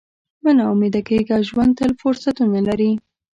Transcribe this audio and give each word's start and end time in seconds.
مه 0.43 0.51
نا 0.57 0.63
امیده 0.73 1.01
کېږه، 1.09 1.37
ژوند 1.49 1.71
تل 1.77 1.91
فرصتونه 2.01 2.59
لري. 2.67 2.91